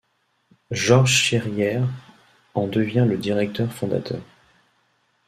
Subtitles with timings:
[0.71, 1.87] Georges Chérière
[2.55, 4.23] en devient le directeur-fondateur.